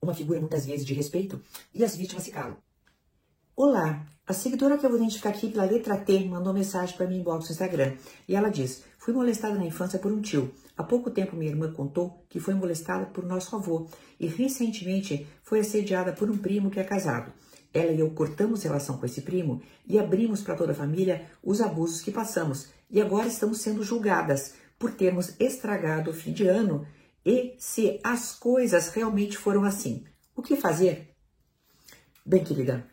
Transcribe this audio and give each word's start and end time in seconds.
uma 0.00 0.14
figura 0.14 0.40
muitas 0.40 0.66
vezes 0.66 0.84
de 0.84 0.94
respeito 0.94 1.40
e 1.74 1.84
as 1.84 1.96
vítimas 1.96 2.24
se 2.24 2.30
calam. 2.30 2.56
Olá, 3.54 4.04
a 4.26 4.32
seguidora 4.32 4.76
que 4.76 4.84
eu 4.84 4.90
vou 4.90 4.98
identificar 4.98 5.30
aqui 5.30 5.48
pela 5.48 5.64
letra 5.64 5.96
T 5.96 6.26
mandou 6.26 6.52
mensagem 6.52 6.96
para 6.96 7.06
mim 7.06 7.20
inbox 7.20 7.46
no 7.46 7.52
Instagram 7.52 7.94
e 8.28 8.34
ela 8.34 8.50
diz: 8.50 8.84
Fui 8.98 9.14
molestada 9.14 9.54
na 9.54 9.64
infância 9.64 9.98
por 9.98 10.12
um 10.12 10.20
tio. 10.20 10.52
Há 10.76 10.84
pouco 10.84 11.10
tempo 11.10 11.36
minha 11.36 11.50
irmã 11.50 11.72
contou 11.72 12.22
que 12.28 12.38
foi 12.38 12.52
molestada 12.52 13.06
por 13.06 13.24
nosso 13.24 13.56
avô 13.56 13.88
e 14.20 14.26
recentemente 14.26 15.26
foi 15.42 15.60
assediada 15.60 16.12
por 16.12 16.28
um 16.28 16.36
primo 16.36 16.70
que 16.70 16.78
é 16.78 16.84
casado. 16.84 17.32
Ela 17.72 17.92
e 17.92 18.00
eu 18.00 18.10
cortamos 18.10 18.62
relação 18.62 18.98
com 18.98 19.06
esse 19.06 19.22
primo 19.22 19.62
e 19.86 19.98
abrimos 19.98 20.42
para 20.42 20.54
toda 20.54 20.72
a 20.72 20.74
família 20.74 21.26
os 21.42 21.60
abusos 21.60 22.02
que 22.02 22.10
passamos 22.10 22.68
e 22.90 23.00
agora 23.00 23.28
estamos 23.28 23.60
sendo 23.60 23.82
julgadas 23.82 24.54
por 24.78 24.92
termos 24.92 25.34
estragado 25.40 26.10
o 26.10 26.14
fim 26.14 26.32
de 26.32 26.46
ano 26.46 26.86
e 27.26 27.56
se 27.58 27.98
as 28.04 28.36
coisas 28.36 28.90
realmente 28.90 29.36
foram 29.36 29.64
assim. 29.64 30.04
O 30.36 30.40
que 30.40 30.54
fazer? 30.54 31.12
Bem, 32.24 32.44
querida, 32.44 32.86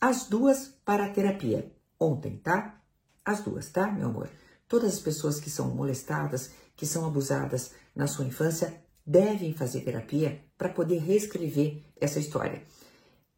as 0.00 0.26
duas 0.26 0.74
para 0.84 1.04
a 1.04 1.10
terapia. 1.10 1.72
Ontem, 2.00 2.38
tá? 2.38 2.82
As 3.24 3.40
duas, 3.40 3.68
tá, 3.68 3.90
meu 3.92 4.08
amor? 4.08 4.28
Todas 4.66 4.94
as 4.94 5.00
pessoas 5.00 5.38
que 5.38 5.48
são 5.48 5.72
molestadas, 5.72 6.50
que 6.74 6.84
são 6.84 7.06
abusadas 7.06 7.72
na 7.94 8.08
sua 8.08 8.24
infância, 8.24 8.82
devem 9.06 9.54
fazer 9.54 9.82
terapia 9.82 10.42
para 10.56 10.70
poder 10.70 10.98
reescrever 10.98 11.84
essa 12.00 12.18
história. 12.18 12.62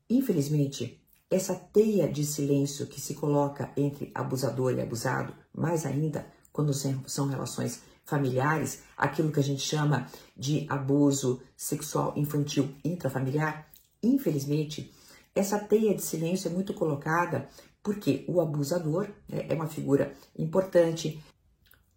Infelizmente, 0.09 1.04
essa 1.30 1.54
teia 1.54 2.10
de 2.10 2.24
silêncio 2.24 2.86
que 2.86 3.00
se 3.00 3.14
coloca 3.14 3.70
entre 3.76 4.10
abusador 4.14 4.72
e 4.72 4.80
abusado, 4.80 5.34
mais 5.54 5.84
ainda 5.84 6.26
quando 6.50 6.72
são 6.74 7.26
relações 7.28 7.82
familiares, 8.10 8.82
aquilo 8.96 9.32
que 9.32 9.41
a 9.41 9.42
gente 9.42 9.62
chama 9.62 10.06
de 10.37 10.66
abuso 10.68 11.41
sexual 11.56 12.12
infantil 12.16 12.68
intrafamiliar, 12.84 13.66
infelizmente, 14.02 14.92
essa 15.34 15.59
teia 15.59 15.95
de 15.95 16.02
silêncio 16.02 16.51
é 16.51 16.52
muito 16.52 16.74
colocada 16.74 17.49
porque 17.82 18.24
o 18.29 18.40
abusador 18.40 19.09
né, 19.29 19.46
é 19.49 19.54
uma 19.54 19.66
figura 19.66 20.12
importante, 20.38 21.23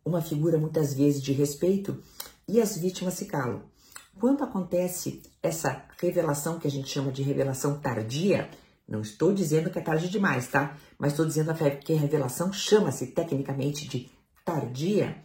uma 0.06 0.22
figura 0.22 0.58
muitas 0.58 0.94
vezes 0.94 1.22
de 1.22 1.34
respeito 1.34 2.02
e 2.48 2.62
as 2.62 2.78
vítimas 2.78 3.16
se 3.16 3.26
calam. 3.26 3.64
Quando 4.20 4.44
acontece 4.44 5.22
essa 5.42 5.84
revelação 6.00 6.60
que 6.60 6.68
a 6.68 6.72
gente 6.72 6.88
chama 6.88 7.12
de 7.12 7.24
revelação 7.24 7.80
tardia, 7.80 8.50
não 8.88 9.02
estou 9.02 9.34
dizendo 9.34 9.70
que 9.70 9.80
é 9.80 9.82
tarde 9.82 10.10
demais, 10.10 10.48
tá? 10.48 10.78
Mas 11.00 11.14
estou 11.14 11.26
dizendo 11.26 11.54
que 11.84 11.94
a 11.94 12.00
revelação 12.00 12.54
chama-se 12.54 13.08
tecnicamente 13.08 13.88
de 13.88 14.12
tardia. 14.46 15.18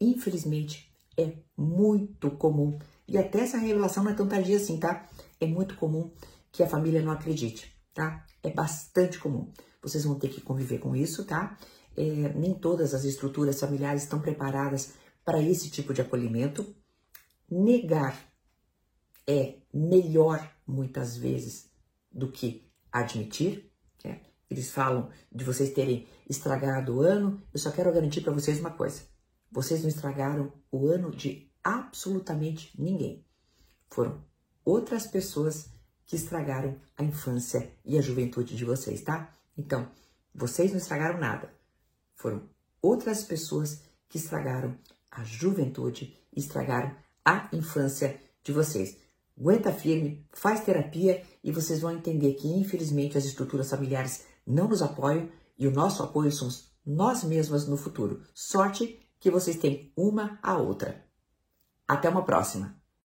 Infelizmente, 0.00 0.92
é 1.16 1.32
muito 1.56 2.30
comum. 2.32 2.78
E 3.06 3.18
até 3.18 3.40
essa 3.40 3.58
revelação 3.58 4.02
não 4.02 4.10
é 4.10 4.14
tão 4.14 4.26
tardia 4.26 4.56
assim, 4.56 4.78
tá? 4.78 5.06
É 5.40 5.46
muito 5.46 5.76
comum 5.76 6.10
que 6.50 6.62
a 6.62 6.68
família 6.68 7.02
não 7.02 7.12
acredite, 7.12 7.74
tá? 7.92 8.24
É 8.42 8.50
bastante 8.50 9.18
comum. 9.18 9.52
Vocês 9.82 10.04
vão 10.04 10.18
ter 10.18 10.28
que 10.28 10.40
conviver 10.40 10.78
com 10.78 10.96
isso, 10.96 11.24
tá? 11.24 11.58
É, 11.96 12.32
nem 12.34 12.54
todas 12.54 12.94
as 12.94 13.04
estruturas 13.04 13.60
familiares 13.60 14.02
estão 14.02 14.20
preparadas 14.20 14.94
para 15.24 15.40
esse 15.40 15.70
tipo 15.70 15.92
de 15.94 16.00
acolhimento. 16.00 16.74
Negar 17.50 18.16
é 19.26 19.56
melhor, 19.72 20.50
muitas 20.66 21.16
vezes, 21.16 21.70
do 22.10 22.30
que 22.30 22.68
admitir. 22.92 23.70
Né? 24.04 24.20
Eles 24.50 24.70
falam 24.70 25.10
de 25.32 25.44
vocês 25.44 25.72
terem 25.72 26.06
estragado 26.28 26.96
o 26.96 27.00
ano. 27.00 27.42
Eu 27.52 27.58
só 27.58 27.70
quero 27.70 27.92
garantir 27.92 28.20
para 28.20 28.32
vocês 28.32 28.60
uma 28.60 28.70
coisa: 28.70 29.02
vocês 29.54 29.82
não 29.82 29.88
estragaram 29.88 30.52
o 30.68 30.88
ano 30.88 31.12
de 31.12 31.48
absolutamente 31.62 32.72
ninguém. 32.76 33.24
Foram 33.88 34.20
outras 34.64 35.06
pessoas 35.06 35.70
que 36.04 36.16
estragaram 36.16 36.76
a 36.96 37.04
infância 37.04 37.70
e 37.84 37.96
a 37.96 38.02
juventude 38.02 38.56
de 38.56 38.64
vocês, 38.64 39.00
tá? 39.02 39.32
Então, 39.56 39.88
vocês 40.34 40.72
não 40.72 40.78
estragaram 40.78 41.20
nada. 41.20 41.54
Foram 42.16 42.42
outras 42.82 43.22
pessoas 43.22 43.80
que 44.08 44.18
estragaram 44.18 44.76
a 45.08 45.22
juventude 45.22 46.18
estragaram 46.36 46.96
a 47.24 47.48
infância 47.52 48.20
de 48.42 48.50
vocês. 48.50 48.98
Aguenta 49.38 49.72
firme, 49.72 50.26
faz 50.32 50.64
terapia 50.64 51.22
e 51.44 51.52
vocês 51.52 51.80
vão 51.80 51.92
entender 51.92 52.34
que, 52.34 52.48
infelizmente, 52.48 53.16
as 53.16 53.24
estruturas 53.24 53.70
familiares 53.70 54.24
não 54.44 54.66
nos 54.66 54.82
apoiam 54.82 55.28
e 55.56 55.68
o 55.68 55.70
nosso 55.70 56.02
apoio 56.02 56.32
somos 56.32 56.74
nós 56.84 57.22
mesmas 57.22 57.68
no 57.68 57.76
futuro. 57.76 58.20
Sorte 58.34 59.03
que 59.18 59.30
vocês 59.30 59.56
têm 59.56 59.92
uma 59.96 60.38
a 60.42 60.56
outra. 60.56 61.04
Até 61.86 62.08
uma 62.08 62.24
próxima! 62.24 62.83